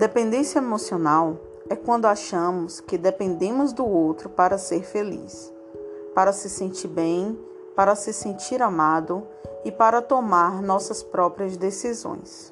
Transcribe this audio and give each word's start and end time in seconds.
Dependência 0.00 0.60
emocional 0.60 1.36
é 1.68 1.76
quando 1.76 2.06
achamos 2.06 2.80
que 2.80 2.96
dependemos 2.96 3.70
do 3.70 3.86
outro 3.86 4.30
para 4.30 4.56
ser 4.56 4.82
feliz, 4.82 5.52
para 6.14 6.32
se 6.32 6.48
sentir 6.48 6.88
bem, 6.88 7.38
para 7.76 7.94
se 7.94 8.10
sentir 8.10 8.62
amado 8.62 9.22
e 9.62 9.70
para 9.70 10.00
tomar 10.00 10.62
nossas 10.62 11.02
próprias 11.02 11.54
decisões. 11.58 12.50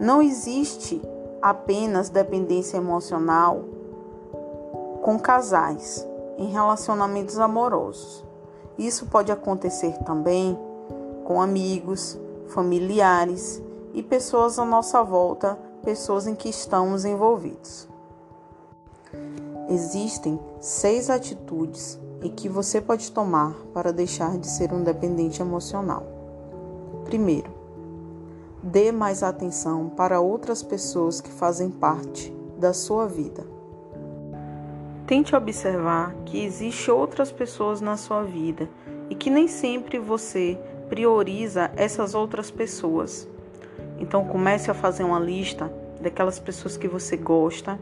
Não 0.00 0.20
existe 0.20 1.00
apenas 1.40 2.08
dependência 2.08 2.78
emocional 2.78 3.62
com 5.02 5.20
casais 5.20 6.04
em 6.36 6.48
relacionamentos 6.48 7.38
amorosos. 7.38 8.24
Isso 8.76 9.06
pode 9.06 9.30
acontecer 9.30 9.96
também 9.98 10.58
com 11.22 11.40
amigos, 11.40 12.18
familiares 12.48 13.62
e 13.94 14.02
pessoas 14.02 14.58
à 14.58 14.64
nossa 14.64 15.00
volta, 15.04 15.56
pessoas 15.86 16.26
em 16.26 16.34
que 16.34 16.48
estamos 16.48 17.04
envolvidos. 17.04 17.88
Existem 19.68 20.36
seis 20.60 21.08
atitudes 21.08 21.96
em 22.20 22.28
que 22.28 22.48
você 22.48 22.80
pode 22.80 23.12
tomar 23.12 23.54
para 23.72 23.92
deixar 23.92 24.36
de 24.36 24.48
ser 24.48 24.72
um 24.72 24.82
dependente 24.82 25.40
emocional. 25.40 26.02
Primeiro, 27.04 27.52
dê 28.60 28.90
mais 28.90 29.22
atenção 29.22 29.88
para 29.88 30.18
outras 30.20 30.60
pessoas 30.60 31.20
que 31.20 31.30
fazem 31.30 31.70
parte 31.70 32.36
da 32.58 32.72
sua 32.72 33.06
vida. 33.06 33.46
Tente 35.06 35.36
observar 35.36 36.16
que 36.24 36.44
existem 36.44 36.92
outras 36.92 37.30
pessoas 37.30 37.80
na 37.80 37.96
sua 37.96 38.24
vida 38.24 38.68
e 39.08 39.14
que 39.14 39.30
nem 39.30 39.46
sempre 39.46 40.00
você 40.00 40.58
prioriza 40.88 41.70
essas 41.76 42.12
outras 42.12 42.50
pessoas. 42.50 43.28
Então 43.98 44.24
comece 44.24 44.70
a 44.70 44.74
fazer 44.74 45.04
uma 45.04 45.18
lista 45.18 45.72
daquelas 46.00 46.38
pessoas 46.38 46.76
que 46.76 46.88
você 46.88 47.16
gosta, 47.16 47.78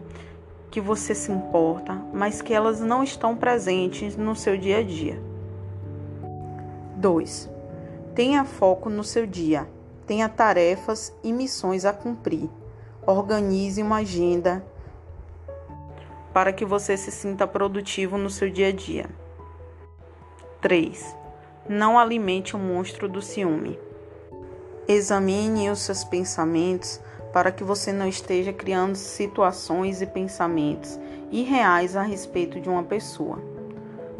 que 0.70 0.80
você 0.80 1.14
se 1.14 1.30
importa, 1.30 1.94
mas 2.12 2.42
que 2.42 2.52
elas 2.52 2.80
não 2.80 3.02
estão 3.02 3.36
presentes 3.36 4.16
no 4.16 4.34
seu 4.34 4.56
dia 4.56 4.78
a 4.78 4.82
dia. 4.82 5.20
2. 6.96 7.50
Tenha 8.14 8.44
foco 8.44 8.88
no 8.88 9.04
seu 9.04 9.26
dia. 9.26 9.68
Tenha 10.06 10.28
tarefas 10.28 11.12
e 11.22 11.32
missões 11.32 11.84
a 11.84 11.92
cumprir. 11.92 12.48
Organize 13.06 13.82
uma 13.82 13.96
agenda 13.96 14.64
para 16.32 16.52
que 16.52 16.64
você 16.64 16.96
se 16.96 17.12
sinta 17.12 17.46
produtivo 17.46 18.18
no 18.18 18.28
seu 18.28 18.50
dia 18.50 18.68
a 18.68 18.72
dia. 18.72 19.08
3. 20.60 21.16
Não 21.68 21.98
alimente 21.98 22.56
o 22.56 22.58
monstro 22.58 23.08
do 23.08 23.22
ciúme. 23.22 23.78
Examine 24.86 25.70
os 25.70 25.80
seus 25.80 26.04
pensamentos 26.04 27.00
para 27.32 27.50
que 27.50 27.64
você 27.64 27.92
não 27.92 28.06
esteja 28.06 28.52
criando 28.52 28.96
situações 28.96 30.02
e 30.02 30.06
pensamentos 30.06 30.98
irreais 31.30 31.96
a 31.96 32.02
respeito 32.02 32.60
de 32.60 32.68
uma 32.68 32.82
pessoa. 32.82 33.38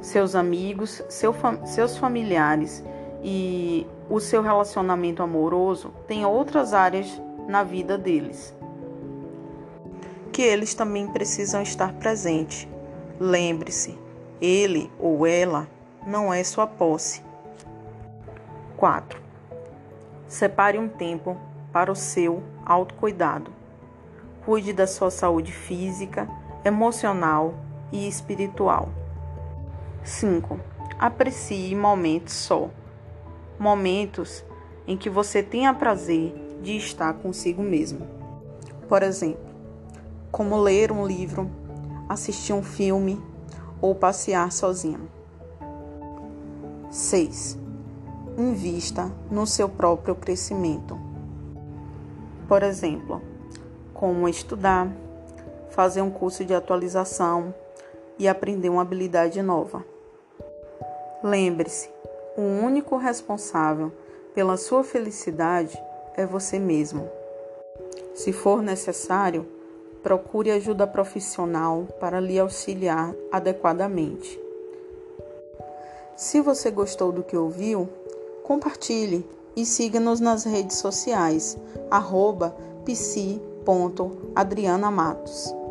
Seus 0.00 0.34
amigos, 0.34 1.02
seu, 1.08 1.34
seus 1.64 1.96
familiares 1.96 2.82
e 3.22 3.86
o 4.10 4.20
seu 4.20 4.42
relacionamento 4.42 5.22
amoroso 5.22 5.92
têm 6.06 6.24
outras 6.26 6.74
áreas 6.74 7.20
na 7.46 7.62
vida 7.62 7.96
deles 7.96 8.54
que 10.34 10.42
eles 10.42 10.74
também 10.74 11.06
precisam 11.06 11.62
estar 11.62 11.92
presentes. 11.92 12.66
Lembre-se, 13.20 13.96
ele 14.40 14.90
ou 14.98 15.24
ela 15.24 15.68
não 16.04 16.34
é 16.34 16.42
sua 16.42 16.66
posse. 16.66 17.22
4. 18.76 19.23
Separe 20.34 20.76
um 20.76 20.88
tempo 20.88 21.36
para 21.72 21.92
o 21.92 21.94
seu 21.94 22.42
autocuidado. 22.66 23.52
Cuide 24.44 24.72
da 24.72 24.84
sua 24.84 25.08
saúde 25.08 25.52
física, 25.52 26.28
emocional 26.64 27.54
e 27.92 28.08
espiritual. 28.08 28.88
5. 30.02 30.58
Aprecie 30.98 31.72
momentos 31.76 32.34
só. 32.34 32.68
Momentos 33.60 34.44
em 34.88 34.96
que 34.96 35.08
você 35.08 35.40
tenha 35.40 35.72
prazer 35.72 36.34
de 36.60 36.78
estar 36.78 37.14
consigo 37.14 37.62
mesmo. 37.62 38.04
Por 38.88 39.04
exemplo, 39.04 39.54
como 40.32 40.60
ler 40.60 40.90
um 40.90 41.06
livro, 41.06 41.48
assistir 42.08 42.52
um 42.52 42.62
filme 42.64 43.22
ou 43.80 43.94
passear 43.94 44.50
sozinho. 44.50 45.08
6. 46.90 47.62
Invista 48.36 49.12
no 49.30 49.46
seu 49.46 49.68
próprio 49.68 50.16
crescimento. 50.16 50.98
Por 52.48 52.64
exemplo, 52.64 53.22
como 53.92 54.28
estudar, 54.28 54.90
fazer 55.70 56.02
um 56.02 56.10
curso 56.10 56.44
de 56.44 56.52
atualização 56.52 57.54
e 58.18 58.26
aprender 58.26 58.68
uma 58.68 58.82
habilidade 58.82 59.40
nova. 59.40 59.84
Lembre-se, 61.22 61.88
o 62.36 62.42
único 62.42 62.96
responsável 62.96 63.92
pela 64.34 64.56
sua 64.56 64.82
felicidade 64.82 65.80
é 66.16 66.26
você 66.26 66.58
mesmo. 66.58 67.08
Se 68.14 68.32
for 68.32 68.60
necessário, 68.62 69.46
procure 70.02 70.50
ajuda 70.50 70.88
profissional 70.88 71.86
para 72.00 72.18
lhe 72.18 72.38
auxiliar 72.38 73.14
adequadamente. 73.30 74.40
Se 76.16 76.40
você 76.40 76.70
gostou 76.70 77.12
do 77.12 77.22
que 77.22 77.36
ouviu, 77.36 77.88
compartilhe 78.44 79.26
e 79.56 79.64
siga-nos 79.64 80.20
nas 80.20 80.44
redes 80.44 80.76
sociais, 80.76 81.56
arroba 81.90 82.54
psi.adrianamatos. 82.84 85.63